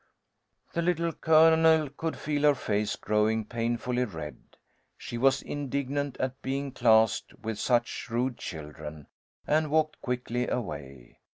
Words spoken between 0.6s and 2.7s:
The Little Colonel could feel her